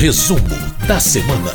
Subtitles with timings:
[0.00, 0.48] Resumo
[0.88, 1.52] da semana.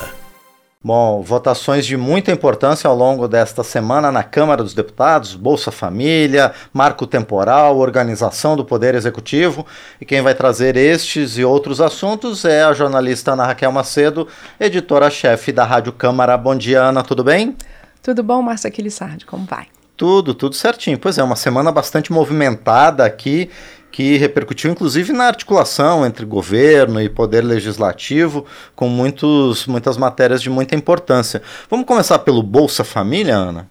[0.84, 6.54] Bom, votações de muita importância ao longo desta semana na Câmara dos Deputados, Bolsa Família,
[6.72, 9.66] marco temporal, organização do Poder Executivo.
[10.00, 14.28] E quem vai trazer estes e outros assuntos é a jornalista Ana Raquel Macedo,
[14.60, 16.38] editora-chefe da Rádio Câmara.
[16.38, 17.58] Bom dia, Ana, tudo bem?
[18.04, 19.66] Tudo bom, Márcia Aquilissardi, como vai?
[19.98, 21.00] Tudo, tudo certinho.
[21.00, 23.50] Pois é, uma semana bastante movimentada aqui
[23.96, 30.50] que repercutiu inclusive na articulação entre governo e poder legislativo, com muitos, muitas matérias de
[30.50, 31.42] muita importância.
[31.70, 33.70] Vamos começar pelo Bolsa Família, Ana?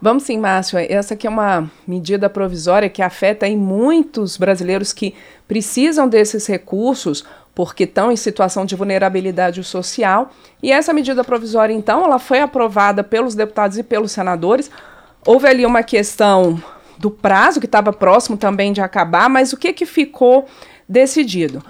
[0.00, 0.78] Vamos sim, Márcio.
[0.78, 5.12] Essa aqui é uma medida provisória que afeta em muitos brasileiros que
[5.48, 10.30] precisam desses recursos porque estão em situação de vulnerabilidade social.
[10.62, 14.70] E essa medida provisória, então, ela foi aprovada pelos deputados e pelos senadores.
[15.26, 16.62] Houve ali uma questão
[16.98, 20.46] do prazo, que estava próximo também de acabar, mas o que, que ficou
[20.88, 21.62] decidido?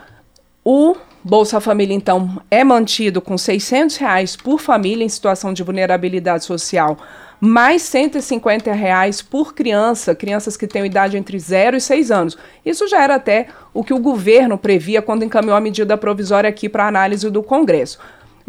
[0.64, 6.44] O Bolsa Família, então, é mantido com 600 reais por família em situação de vulnerabilidade
[6.44, 6.96] social,
[7.40, 12.38] mais 150 reais por criança, crianças que têm idade entre 0 e 6 anos.
[12.64, 16.68] Isso já era até o que o governo previa quando encaminhou a medida provisória aqui
[16.68, 17.98] para análise do Congresso.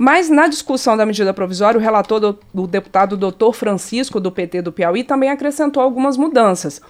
[0.02, 4.62] Mas na discussão da medida provisória, o relator do, do deputado doutor Francisco, do PT
[4.62, 6.82] do Piauí, também acrescentou algumas mudanças.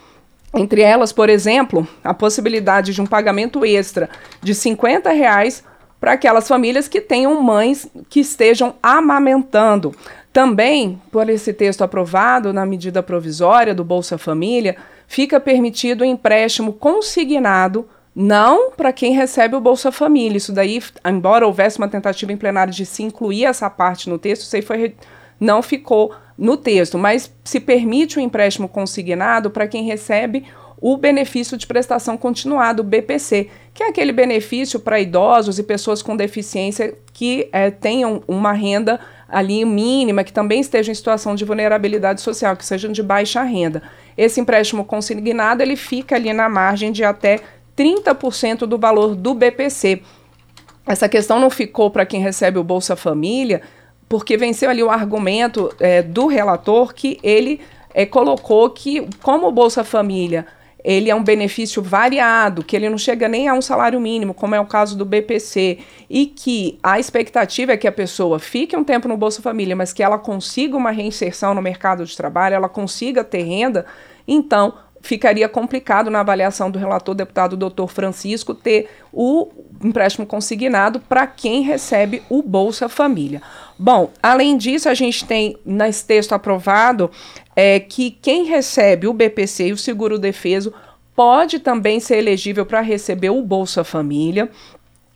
[0.53, 4.11] Entre elas, por exemplo, a possibilidade de um pagamento extra
[4.43, 5.63] de 50 reais
[5.99, 9.91] para aquelas famílias que tenham mães que estejam amamentando.
[10.31, 16.73] Também, por esse texto aprovado na medida provisória do Bolsa Família, fica permitido o empréstimo
[16.73, 20.37] consignado não para quem recebe o Bolsa Família.
[20.37, 24.43] Isso daí, embora houvesse uma tentativa em plenário de se incluir essa parte no texto,
[24.43, 24.95] isso aí foi,
[25.39, 30.45] não ficou no texto, mas se permite o empréstimo consignado para quem recebe
[30.81, 36.01] o benefício de prestação continuada, o BPC, que é aquele benefício para idosos e pessoas
[36.01, 41.43] com deficiência que é, tenham uma renda ali mínima, que também estejam em situação de
[41.43, 43.83] vulnerabilidade social, que sejam de baixa renda.
[44.17, 47.41] Esse empréstimo consignado ele fica ali na margem de até
[47.79, 50.01] 30% do valor do BPC.
[50.85, 53.61] Essa questão não ficou para quem recebe o Bolsa Família,
[54.09, 57.61] porque venceu ali o argumento é, do relator que ele
[57.93, 60.45] é, colocou que, como o Bolsa Família
[60.83, 64.55] ele é um benefício variado, que ele não chega nem a um salário mínimo, como
[64.55, 65.79] é o caso do BPC,
[66.09, 69.91] e que a expectativa é que a pessoa fique um tempo no Bolsa Família, mas
[69.91, 73.85] que ela consiga uma reinserção no mercado de trabalho, ela consiga ter renda,
[74.25, 77.87] então ficaria complicado na avaliação do relator deputado Dr.
[77.87, 79.49] Francisco ter o
[79.83, 83.41] empréstimo consignado para quem recebe o Bolsa Família.
[83.77, 87.09] Bom, além disso, a gente tem nesse texto aprovado
[87.55, 90.73] é, que quem recebe o BPC e o seguro defeso
[91.15, 94.49] pode também ser elegível para receber o Bolsa Família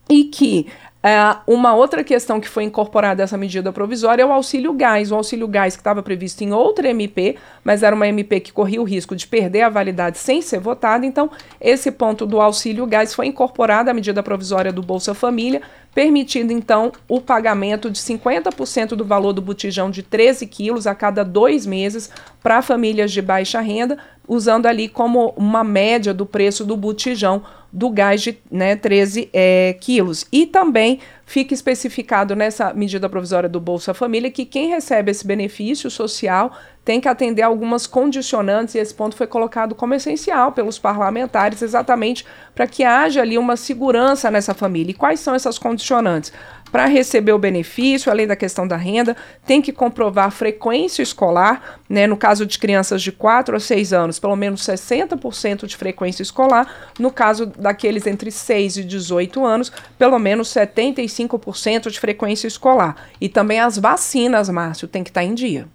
[0.10, 0.68] e que
[1.06, 5.12] é, uma outra questão que foi incorporada a essa medida provisória é o auxílio gás.
[5.12, 8.82] O auxílio gás que estava previsto em outra MP, mas era uma MP que corria
[8.82, 11.06] o risco de perder a validade sem ser votada.
[11.06, 15.62] Então, esse ponto do auxílio gás foi incorporado à medida provisória do Bolsa Família,
[15.94, 21.26] permitindo então o pagamento de 50% do valor do botijão de 13 quilos a cada
[21.26, 22.10] dois meses
[22.42, 27.90] para famílias de baixa renda, usando ali como uma média do preço do botijão do
[27.90, 30.28] gás de né, 13 é, quilos.
[30.32, 35.90] E também fica especificado nessa medida provisória do Bolsa Família que quem recebe esse benefício
[35.90, 41.62] social tem que atender algumas condicionantes, e esse ponto foi colocado como essencial pelos parlamentares,
[41.64, 44.92] exatamente para que haja ali uma segurança nessa família.
[44.92, 46.32] E quais são essas condicionantes?
[46.74, 52.08] Para receber o benefício, além da questão da renda, tem que comprovar frequência escolar, né,
[52.08, 56.92] no caso de crianças de 4 a 6 anos, pelo menos 60% de frequência escolar,
[56.98, 62.96] no caso daqueles entre 6 e 18 anos, pelo menos 75% de frequência escolar.
[63.22, 65.68] E também as vacinas, Márcio, tem que estar tá em dia.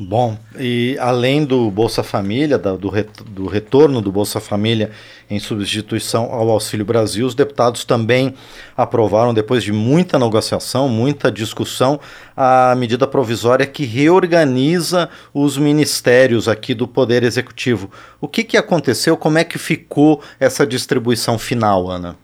[0.00, 4.92] Bom, e além do Bolsa Família, do, do retorno do Bolsa Família
[5.28, 8.32] em substituição ao Auxílio Brasil, os deputados também
[8.76, 11.98] aprovaram, depois de muita negociação, muita discussão,
[12.36, 17.90] a medida provisória que reorganiza os ministérios aqui do Poder Executivo.
[18.20, 19.16] O que, que aconteceu?
[19.16, 22.14] Como é que ficou essa distribuição final, Ana?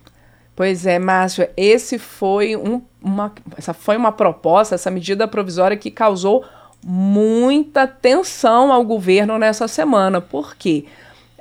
[0.55, 5.91] Pois é, Márcio, esse foi um, uma, essa foi uma proposta, essa medida provisória que
[5.91, 6.45] causou
[6.87, 10.21] muita tensão ao governo nessa semana.
[10.21, 10.85] Por quê?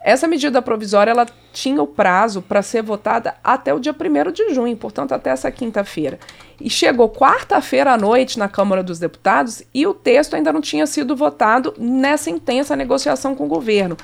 [0.01, 4.53] Essa medida provisória ela tinha o prazo para ser votada até o dia 1 de
[4.53, 6.17] junho, portanto, até essa quinta-feira.
[6.59, 10.87] E chegou quarta-feira à noite na Câmara dos Deputados e o texto ainda não tinha
[10.87, 13.97] sido votado nessa intensa negociação com o governo.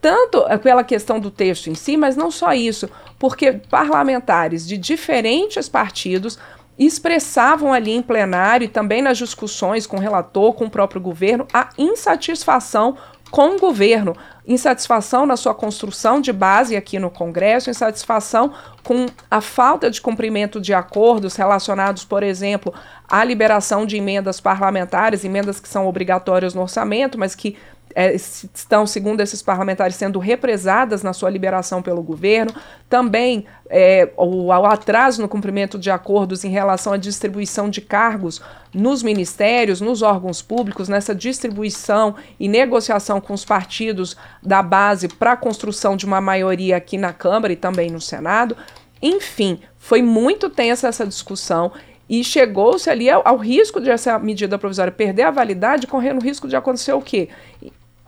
[0.00, 2.88] tanto pela questão do texto em si, mas não só isso,
[3.18, 6.38] porque parlamentares de diferentes partidos
[6.78, 11.46] expressavam ali em plenário e também nas discussões com o relator, com o próprio governo,
[11.52, 12.96] a insatisfação
[13.30, 18.52] com o governo, insatisfação na sua construção de base aqui no Congresso, insatisfação
[18.84, 22.72] com a falta de cumprimento de acordos relacionados, por exemplo,
[23.08, 27.56] à liberação de emendas parlamentares, emendas que são obrigatórias no orçamento, mas que
[27.98, 32.52] é, estão, segundo esses parlamentares, sendo represadas na sua liberação pelo governo.
[32.90, 38.42] Também é, o, o, atraso no cumprimento de acordos em relação à distribuição de cargos
[38.74, 45.32] nos ministérios, nos órgãos públicos, nessa distribuição e negociação com os partidos da base para
[45.32, 48.54] a construção de uma maioria aqui na Câmara e também no Senado.
[49.00, 51.72] Enfim, foi muito tensa essa discussão
[52.06, 56.24] e chegou-se ali ao, ao, risco de essa medida provisória perder a validade, correndo o
[56.24, 57.30] risco de acontecer o quê?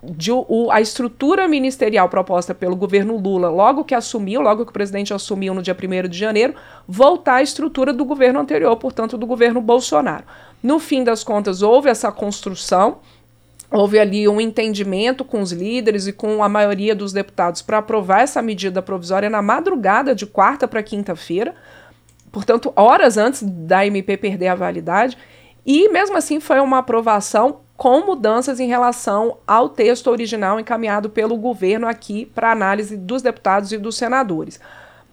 [0.02, 4.72] De, o, a estrutura ministerial proposta pelo governo Lula, logo que assumiu, logo que o
[4.72, 6.54] presidente assumiu no dia 1 de janeiro,
[6.86, 10.24] voltar à estrutura do governo anterior, portanto, do governo Bolsonaro.
[10.62, 12.98] No fim das contas, houve essa construção,
[13.70, 18.22] houve ali um entendimento com os líderes e com a maioria dos deputados para aprovar
[18.22, 21.54] essa medida provisória na madrugada de quarta para quinta-feira,
[22.30, 25.18] portanto, horas antes da MP perder a validade.
[25.66, 31.36] E mesmo assim foi uma aprovação com mudanças em relação ao texto original encaminhado pelo
[31.36, 34.58] governo aqui para análise dos deputados e dos senadores.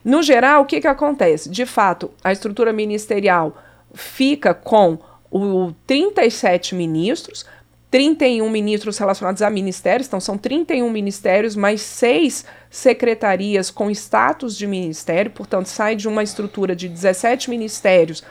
[0.03, 1.47] No geral, o que, que acontece?
[1.47, 3.55] De fato, a estrutura ministerial
[3.93, 4.97] fica com
[5.29, 7.45] o 37 ministros,
[7.91, 14.65] 31 ministros relacionados a ministérios, então são 31 ministérios, mais seis secretarias com status de
[14.65, 18.23] ministério, portanto, sai de uma estrutura de 17 ministérios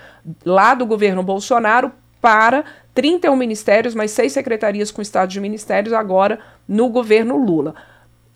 [0.45, 6.39] lá do governo Bolsonaro para 31 ministérios, mais seis secretarias com estado de ministérios agora
[6.67, 7.75] no governo Lula.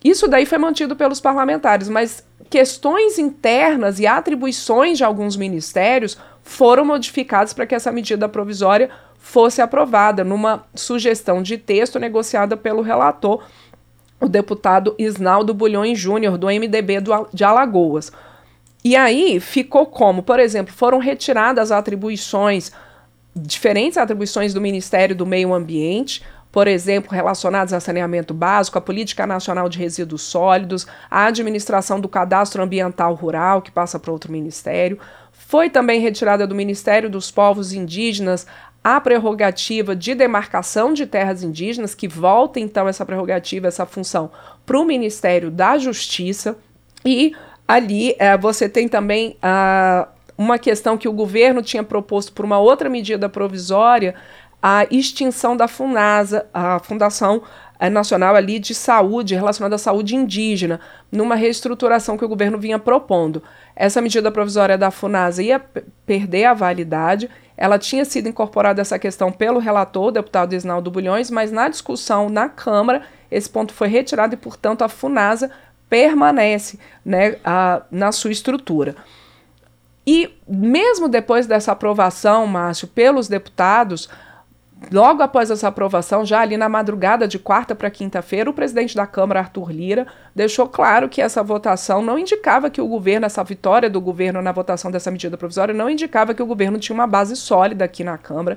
[0.05, 6.84] Isso daí foi mantido pelos parlamentares, mas questões internas e atribuições de alguns ministérios foram
[6.84, 13.44] modificadas para que essa medida provisória fosse aprovada numa sugestão de texto negociada pelo relator,
[14.20, 18.11] o deputado Isnaldo Bulhões Júnior, do MDB do, de Alagoas.
[18.84, 22.72] E aí ficou como, por exemplo, foram retiradas atribuições
[23.43, 29.26] diferentes atribuições do Ministério do Meio Ambiente, por exemplo, relacionadas a saneamento básico, a Política
[29.26, 34.99] Nacional de Resíduos Sólidos, a administração do Cadastro Ambiental Rural, que passa para outro ministério.
[35.31, 38.46] Foi também retirada do Ministério dos Povos Indígenas
[38.82, 44.31] a prerrogativa de demarcação de terras indígenas, que volta então essa prerrogativa, essa função,
[44.64, 46.56] para o Ministério da Justiça.
[47.05, 47.35] E
[47.67, 50.08] ali é, você tem também a
[50.38, 54.14] uma questão que o governo tinha proposto por uma outra medida provisória,
[54.62, 57.43] a extinção da FUNASA, a Fundação
[57.79, 60.81] eh, Nacional ali de Saúde, relacionada à saúde indígena,
[61.11, 63.43] numa reestruturação que o governo vinha propondo.
[63.75, 65.64] Essa medida provisória da FUNASA ia
[66.06, 71.31] perder a validade, ela tinha sido incorporada essa questão pelo relator, o deputado Isnaldo Bulhões,
[71.31, 75.50] mas na discussão na Câmara, esse ponto foi retirado e, portanto, a FUNASA
[75.88, 78.94] permanece né, a, na sua estrutura.
[80.10, 84.08] E mesmo depois dessa aprovação, Márcio, pelos deputados,
[84.90, 89.06] logo após essa aprovação, já ali na madrugada de quarta para quinta-feira, o presidente da
[89.06, 93.90] Câmara, Arthur Lira, deixou claro que essa votação não indicava que o governo, essa vitória
[93.90, 97.37] do governo na votação dessa medida provisória, não indicava que o governo tinha uma base
[97.37, 98.56] sólida aqui na Câmara.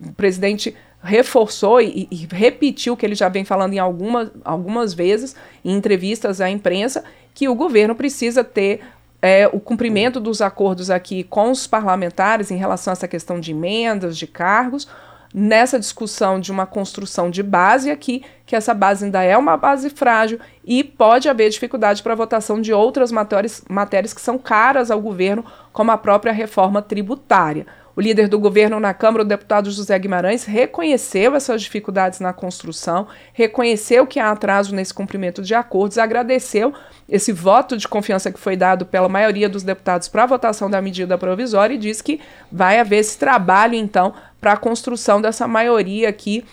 [0.00, 5.36] O presidente reforçou e, e repetiu que ele já vem falando em algumas, algumas vezes
[5.62, 7.04] em entrevistas à imprensa
[7.34, 8.80] que o governo precisa ter
[9.26, 13.50] é, o cumprimento dos acordos aqui com os parlamentares em relação a essa questão de
[13.50, 14.88] emendas, de cargos,
[15.34, 19.90] nessa discussão de uma construção de base aqui, que essa base ainda é uma base
[19.90, 24.90] frágil e pode haver dificuldade para a votação de outras matérias, matérias que são caras
[24.90, 27.66] ao governo, como a própria reforma tributária.
[27.96, 33.06] O líder do governo na Câmara, o deputado José Guimarães, reconheceu essas dificuldades na construção,
[33.32, 36.74] reconheceu que há atraso nesse cumprimento de acordos, agradeceu
[37.08, 40.82] esse voto de confiança que foi dado pela maioria dos deputados para a votação da
[40.82, 42.20] medida provisória e diz que
[42.52, 46.44] vai haver esse trabalho, então, para a construção dessa maioria aqui,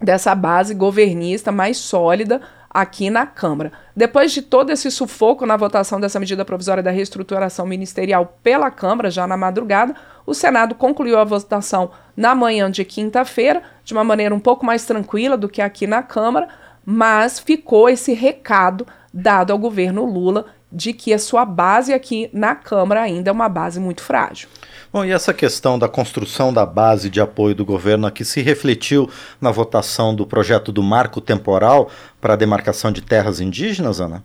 [0.00, 3.72] dessa base governista mais sólida aqui na Câmara.
[3.96, 9.10] Depois de todo esse sufoco na votação dessa medida provisória da reestruturação ministerial pela Câmara,
[9.10, 14.34] já na madrugada, o Senado concluiu a votação na manhã de quinta-feira, de uma maneira
[14.34, 16.48] um pouco mais tranquila do que aqui na Câmara,
[16.86, 22.54] mas ficou esse recado dado ao governo Lula de que a sua base aqui na
[22.54, 24.48] Câmara ainda é uma base muito frágil.
[24.92, 29.08] Bom, e essa questão da construção da base de apoio do governo aqui se refletiu
[29.40, 34.24] na votação do projeto do marco temporal para a demarcação de terras indígenas, Ana?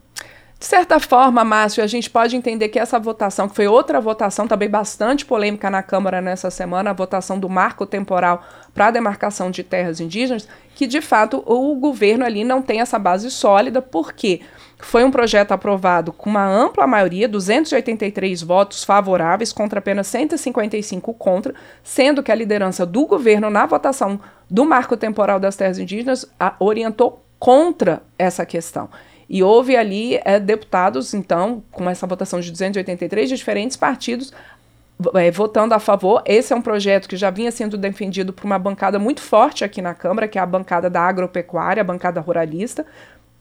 [0.65, 4.47] De certa forma, Márcio, a gente pode entender que essa votação, que foi outra votação
[4.47, 8.43] também bastante polêmica na Câmara nessa semana, a votação do marco temporal
[8.73, 12.97] para a demarcação de terras indígenas, que de fato o governo ali não tem essa
[12.97, 14.41] base sólida, porque
[14.79, 21.53] foi um projeto aprovado com uma ampla maioria, 283 votos favoráveis contra apenas 155 contra,
[21.83, 24.19] sendo que a liderança do governo na votação
[24.49, 26.25] do marco temporal das terras indígenas
[26.59, 28.89] orientou contra essa questão.
[29.29, 34.31] E houve ali é, deputados, então, com essa votação de 283 de diferentes partidos,
[35.15, 36.21] é, votando a favor.
[36.25, 39.81] Esse é um projeto que já vinha sendo defendido por uma bancada muito forte aqui
[39.81, 42.85] na Câmara, que é a bancada da agropecuária, a bancada ruralista,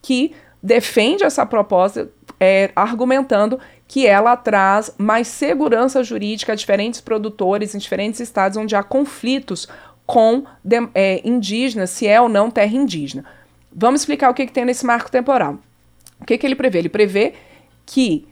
[0.03, 2.09] que defende essa proposta
[2.41, 8.75] é, argumentando que ela traz mais segurança jurídica a diferentes produtores em diferentes estados onde
[8.75, 9.69] há conflitos
[10.07, 10.45] com
[10.95, 13.25] é, indígenas, se é ou não terra indígena.
[13.73, 15.59] Vamos explicar o que, que tem nesse marco temporal.
[16.25, 16.79] O que, que ele prevê?
[16.79, 17.35] Ele prevê
[17.85, 18.27] que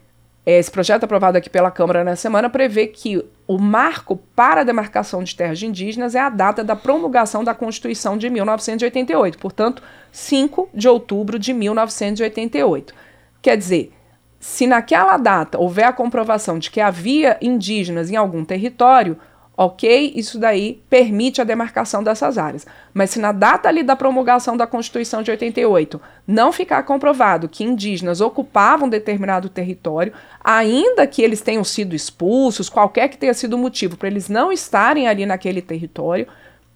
[0.46, 5.22] esse projeto aprovado aqui pela Câmara na semana prevê que o marco para a demarcação
[5.22, 10.88] de terras indígenas é a data da promulgação da Constituição de 1988, portanto, 5 de
[10.88, 12.94] outubro de 1988.
[13.42, 13.92] Quer dizer,
[14.40, 19.18] se naquela data houver a comprovação de que havia indígenas em algum território,
[19.64, 22.66] Ok, isso daí permite a demarcação dessas áreas.
[22.92, 27.62] Mas se na data ali da promulgação da Constituição de 88 não ficar comprovado que
[27.62, 33.59] indígenas ocupavam determinado território, ainda que eles tenham sido expulsos, qualquer que tenha sido o
[33.59, 36.26] motivo para eles não estarem ali naquele território,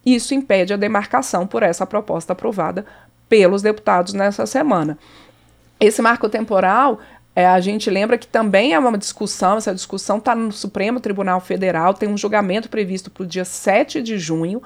[0.05, 2.87] isso impede a demarcação por essa proposta aprovada
[3.28, 4.97] pelos deputados nessa semana.
[5.81, 7.00] Esse marco temporal
[7.37, 11.38] é, a gente lembra que também é uma discussão, essa discussão está no Supremo Tribunal
[11.38, 14.62] Federal, tem um julgamento previsto para o dia 7 de junho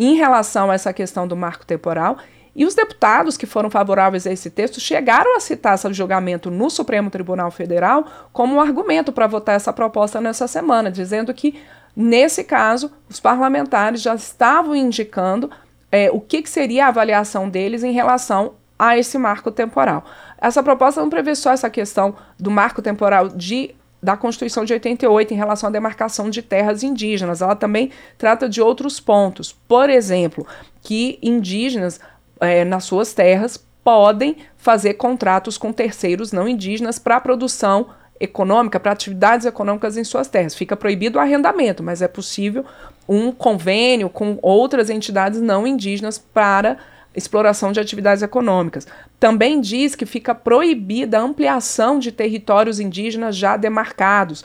[0.00, 2.18] em relação a essa questão do marco temporal.
[2.56, 6.68] E os deputados que foram favoráveis a esse texto chegaram a citar esse julgamento no
[6.68, 11.62] Supremo Tribunal Federal como um argumento para votar essa proposta nessa semana, dizendo que,
[11.94, 15.48] nesse caso, os parlamentares já estavam indicando
[15.90, 20.04] é, o que, que seria a avaliação deles em relação a esse marco temporal.
[20.36, 25.32] Essa proposta não prevê só essa questão do marco temporal de da Constituição de 88
[25.32, 27.40] em relação à demarcação de terras indígenas.
[27.40, 29.52] Ela também trata de outros pontos.
[29.52, 30.44] Por exemplo,
[30.80, 32.00] que indígenas,
[32.40, 38.90] é, nas suas terras, podem fazer contratos com terceiros não indígenas para produção econômica, para
[38.90, 40.56] atividades econômicas em suas terras.
[40.56, 42.64] Fica proibido o arrendamento, mas é possível
[43.08, 46.78] um convênio com outras entidades não indígenas para
[47.14, 48.86] exploração de atividades econômicas.
[49.18, 54.44] Também diz que fica proibida a ampliação de territórios indígenas já demarcados.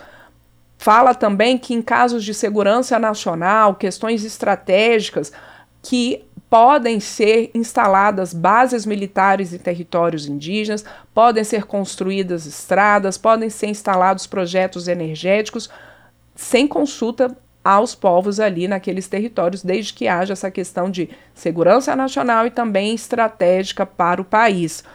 [0.78, 5.32] Fala também que, em casos de segurança nacional, questões estratégicas,
[5.82, 13.68] que podem ser instaladas bases militares em territórios indígenas, podem ser construídas estradas, podem ser
[13.68, 15.70] instalados projetos energéticos
[16.36, 17.36] sem consulta
[17.68, 22.96] aos povos ali naqueles territórios, desde que haja essa questão de segurança nacional e também
[22.96, 24.86] estratégica para o país.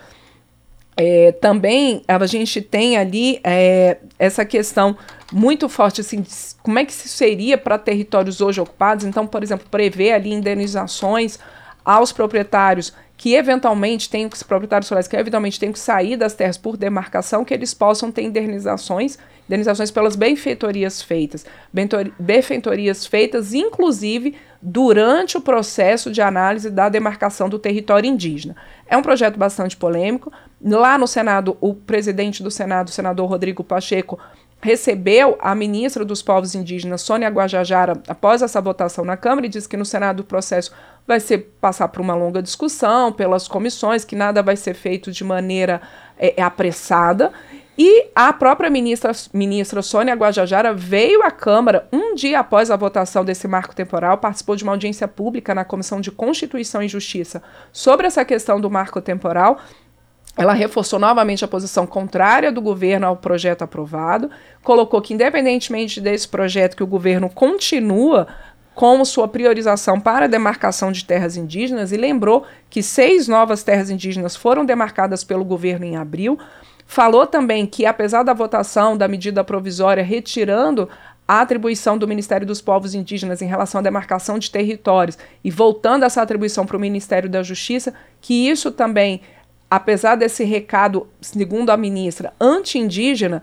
[0.96, 4.96] É, também a gente tem ali é, essa questão
[5.30, 6.24] muito forte, assim,
[6.62, 9.04] como é que seria para territórios hoje ocupados?
[9.04, 11.38] Então, por exemplo, prever ali indenizações
[11.84, 16.58] aos proprietários que eventualmente têm, os proprietários rurais que eventualmente têm que sair das terras
[16.58, 19.16] por demarcação, que eles possam ter indenizações
[19.48, 21.44] indenizações pelas benfeitorias feitas,
[22.18, 28.56] benfeitorias feitas inclusive durante o processo de análise da demarcação do território indígena.
[28.86, 30.32] É um projeto bastante polêmico.
[30.64, 34.18] Lá no Senado, o presidente do Senado, o senador Rodrigo Pacheco,
[34.62, 39.68] recebeu a ministra dos Povos Indígenas, Sônia Guajajara, após essa votação na Câmara e disse
[39.68, 40.72] que no Senado o processo
[41.06, 45.24] vai ser passar por uma longa discussão pelas comissões, que nada vai ser feito de
[45.24, 45.82] maneira
[46.16, 47.32] é, apressada
[47.76, 53.24] e a própria ministra, ministra Sônia Guajajara veio à Câmara um dia após a votação
[53.24, 57.42] desse marco temporal, participou de uma audiência pública na Comissão de Constituição e Justiça
[57.72, 59.58] sobre essa questão do marco temporal.
[60.36, 64.30] Ela reforçou novamente a posição contrária do governo ao projeto aprovado,
[64.62, 68.26] colocou que, independentemente desse projeto, que o governo continua
[68.74, 73.90] como sua priorização para a demarcação de terras indígenas e lembrou que seis novas terras
[73.90, 76.38] indígenas foram demarcadas pelo governo em abril.
[76.86, 80.88] Falou também que, apesar da votação da medida provisória retirando
[81.28, 86.04] a atribuição do Ministério dos Povos Indígenas em relação à demarcação de territórios e voltando
[86.04, 89.20] essa atribuição para o Ministério da Justiça, que isso também
[89.74, 93.42] apesar desse recado, segundo a ministra, anti-indígena,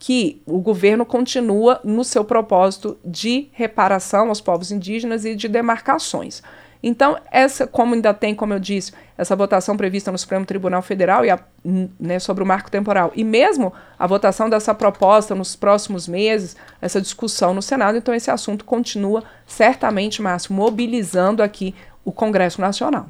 [0.00, 6.42] que o governo continua no seu propósito de reparação aos povos indígenas e de demarcações.
[6.82, 11.24] Então, essa, como ainda tem, como eu disse, essa votação prevista no Supremo Tribunal Federal
[11.24, 16.08] e a, né, sobre o marco temporal, e mesmo a votação dessa proposta nos próximos
[16.08, 22.60] meses, essa discussão no Senado, então esse assunto continua certamente, Márcio, mobilizando aqui o Congresso
[22.60, 23.06] Nacional.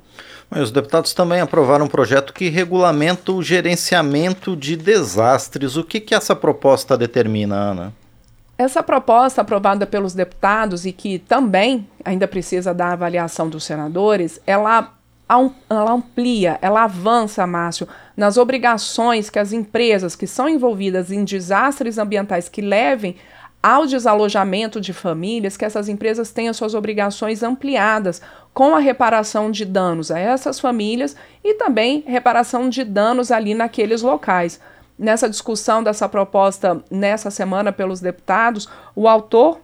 [0.50, 5.76] Os deputados também aprovaram um projeto que regulamenta o gerenciamento de desastres.
[5.76, 7.92] O que, que essa proposta determina, Ana?
[8.58, 14.92] Essa proposta aprovada pelos deputados e que também ainda precisa da avaliação dos senadores, ela,
[15.28, 21.96] ela amplia, ela avança, Márcio, nas obrigações que as empresas que são envolvidas em desastres
[21.96, 23.16] ambientais que levem
[23.62, 28.22] ao desalojamento de famílias, que essas empresas tenham suas obrigações ampliadas
[28.54, 31.14] com a reparação de danos a essas famílias
[31.44, 34.58] e também reparação de danos ali naqueles locais.
[34.98, 39.60] Nessa discussão dessa proposta nessa semana pelos deputados, o autor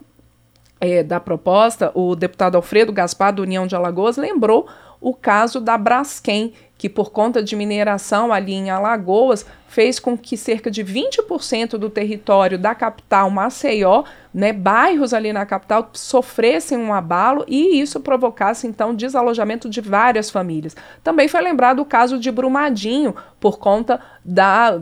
[0.81, 4.67] é, da proposta, o deputado Alfredo Gaspar, do União de Alagoas, lembrou
[5.07, 10.37] o caso da Braskem, que por conta de mineração ali em Alagoas fez com que
[10.37, 14.03] cerca de 20% do território da capital Maceió,
[14.35, 20.29] né, bairros ali na capital sofressem um abalo e isso provocasse então desalojamento de várias
[20.29, 20.75] famílias.
[21.05, 24.77] Também foi lembrado o caso de Brumadinho por conta da,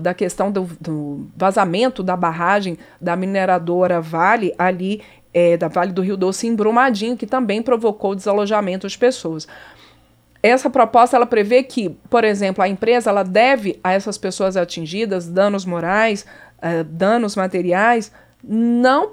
[0.00, 6.02] da questão do, do vazamento da barragem da mineradora Vale ali é, da Vale do
[6.02, 9.46] Rio Doce em Brumadinho, que também provocou desalojamento de pessoas.
[10.42, 15.28] Essa proposta ela prevê que, por exemplo, a empresa ela deve a essas pessoas atingidas
[15.28, 16.24] danos morais,
[16.58, 18.10] uh, danos materiais,
[18.42, 19.12] não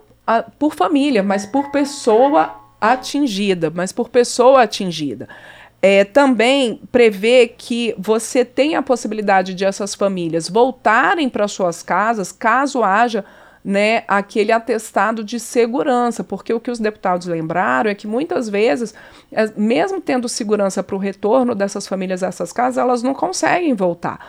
[0.59, 5.27] por família, mas por pessoa atingida, mas por pessoa atingida.
[5.81, 12.31] É, também prevê que você tem a possibilidade de essas famílias voltarem para suas casas
[12.31, 13.23] caso haja
[13.67, 18.93] né, aquele atestado de segurança, porque o que os deputados lembraram é que muitas vezes,
[19.29, 23.73] é, mesmo tendo segurança para o retorno dessas famílias a essas casas, elas não conseguem
[23.73, 24.25] voltar.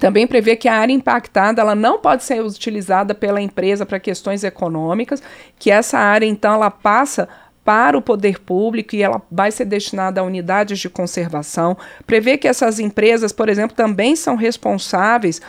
[0.00, 4.42] Também prevê que a área impactada ela não pode ser utilizada pela empresa para questões
[4.42, 5.22] econômicas,
[5.56, 7.28] que essa área então ela passa
[7.64, 11.76] para o poder público e ela vai ser destinada a unidades de conservação.
[12.06, 15.40] Prevê que essas empresas, por exemplo, também são responsáveis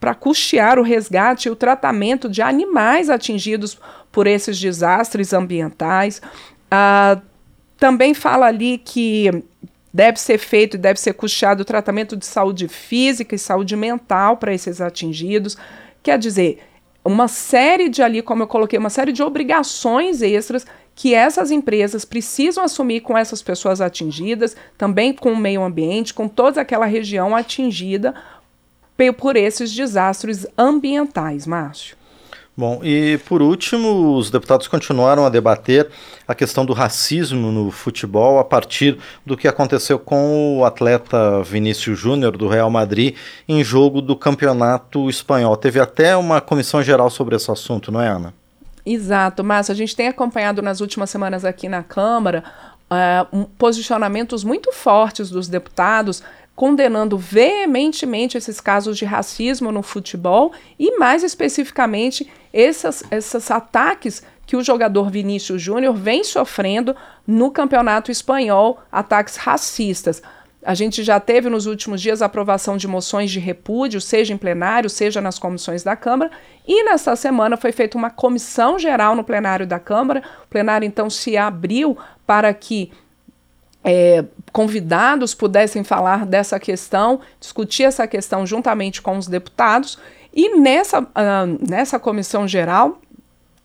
[0.00, 3.78] para custear o resgate e o tratamento de animais atingidos
[4.10, 6.20] por esses desastres ambientais.
[6.68, 7.20] Ah,
[7.78, 9.44] também fala ali que
[9.94, 14.36] deve ser feito e deve ser custeado o tratamento de saúde física e saúde mental
[14.36, 15.56] para esses atingidos.
[16.02, 16.58] Quer dizer,
[17.04, 22.04] uma série de ali, como eu coloquei, uma série de obrigações extras que essas empresas
[22.04, 27.34] precisam assumir com essas pessoas atingidas, também com o meio ambiente, com toda aquela região
[27.34, 28.14] atingida
[29.14, 31.96] por esses desastres ambientais, Márcio.
[32.56, 35.88] Bom, e por último, os deputados continuaram a debater
[36.28, 41.98] a questão do racismo no futebol a partir do que aconteceu com o atleta Vinícius
[41.98, 43.16] Júnior do Real Madrid
[43.48, 45.56] em jogo do Campeonato Espanhol.
[45.56, 48.34] Teve até uma comissão geral sobre esse assunto, não é, Ana?
[48.84, 49.72] Exato, Márcio.
[49.72, 52.44] A gente tem acompanhado nas últimas semanas aqui na Câmara
[52.90, 56.22] uh, um, posicionamentos muito fortes dos deputados
[56.54, 64.56] condenando veementemente esses casos de racismo no futebol e, mais especificamente, esses, esses ataques que
[64.56, 66.94] o jogador Vinícius Júnior vem sofrendo
[67.26, 70.20] no campeonato espanhol, ataques racistas.
[70.62, 74.36] A gente já teve nos últimos dias a aprovação de moções de repúdio, seja em
[74.36, 76.30] plenário, seja nas comissões da Câmara,
[76.66, 80.22] e nesta semana foi feita uma comissão geral no plenário da Câmara.
[80.44, 82.92] O plenário então se abriu para que
[83.82, 89.98] é, convidados pudessem falar dessa questão, discutir essa questão juntamente com os deputados,
[90.32, 93.00] e nessa, uh, nessa comissão geral,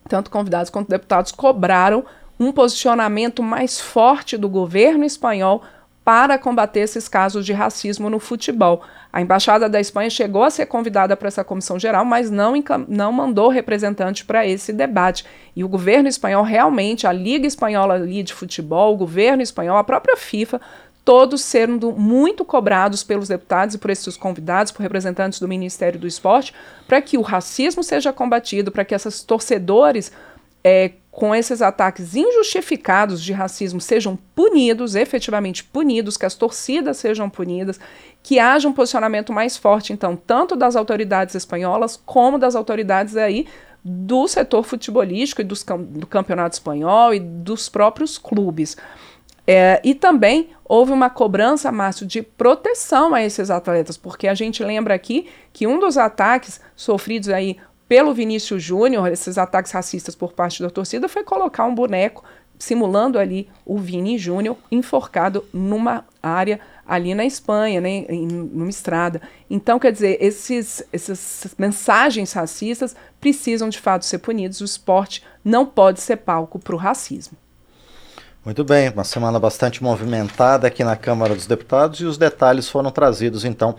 [0.08, 2.04] tanto convidados quanto deputados cobraram
[2.38, 5.62] um posicionamento mais forte do governo espanhol
[6.06, 8.80] para combater esses casos de racismo no futebol.
[9.12, 12.52] A Embaixada da Espanha chegou a ser convidada para essa comissão geral, mas não,
[12.86, 15.26] não mandou representante para esse debate.
[15.56, 19.82] E o governo espanhol realmente, a Liga Espanhola ali de Futebol, o governo espanhol, a
[19.82, 20.60] própria FIFA,
[21.04, 26.06] todos sendo muito cobrados pelos deputados e por esses convidados, por representantes do Ministério do
[26.06, 26.54] Esporte,
[26.86, 30.12] para que o racismo seja combatido, para que esses torcedores
[30.62, 37.30] é, com esses ataques injustificados de racismo sejam punidos, efetivamente punidos, que as torcidas sejam
[37.30, 37.80] punidas,
[38.22, 43.46] que haja um posicionamento mais forte, então, tanto das autoridades espanholas como das autoridades aí
[43.82, 48.76] do setor futebolístico e dos, do campeonato espanhol e dos próprios clubes.
[49.46, 54.62] É, e também houve uma cobrança, Márcio, de proteção a esses atletas, porque a gente
[54.62, 57.56] lembra aqui que um dos ataques sofridos aí
[57.88, 62.24] pelo Vinícius Júnior, esses ataques racistas por parte da torcida, foi colocar um boneco
[62.58, 69.20] simulando ali o Vini Júnior enforcado numa área ali na Espanha, né, em, numa estrada.
[69.50, 74.60] Então, quer dizer, esses, essas mensagens racistas precisam de fato ser punidos.
[74.60, 77.36] O esporte não pode ser palco para o racismo.
[78.44, 82.92] Muito bem, uma semana bastante movimentada aqui na Câmara dos Deputados e os detalhes foram
[82.92, 83.74] trazidos então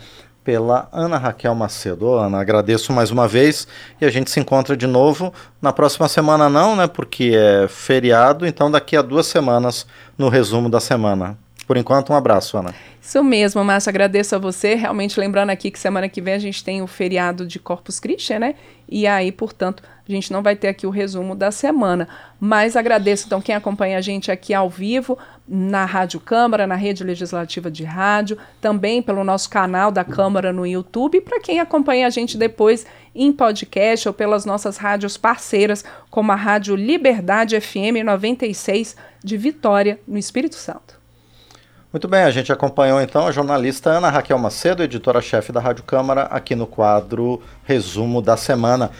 [0.47, 2.13] pela Ana Raquel Macedo.
[2.13, 3.67] Ana, agradeço mais uma vez
[3.99, 6.88] e a gente se encontra de novo na próxima semana não, né?
[6.88, 9.86] Porque é feriado, então daqui a duas semanas
[10.17, 11.38] no resumo da semana.
[11.67, 12.73] Por enquanto, um abraço, Ana.
[13.01, 13.89] Isso mesmo, Márcio.
[13.89, 14.73] Agradeço a você.
[14.73, 18.39] Realmente, lembrando aqui que semana que vem a gente tem o feriado de Corpus Christi,
[18.39, 18.56] né?
[18.88, 22.08] E aí, portanto, a gente não vai ter aqui o resumo da semana.
[22.39, 27.03] Mas agradeço, então, quem acompanha a gente aqui ao vivo, na Rádio Câmara, na Rede
[27.03, 32.10] Legislativa de Rádio, também pelo nosso canal da Câmara no YouTube, para quem acompanha a
[32.10, 38.95] gente depois em podcast ou pelas nossas rádios parceiras, como a Rádio Liberdade FM 96
[39.21, 40.96] de Vitória, no Espírito Santo.
[41.93, 46.23] Muito bem, a gente acompanhou então a jornalista Ana Raquel Macedo, editora-chefe da Rádio Câmara,
[46.23, 48.91] aqui no quadro Resumo da Semana.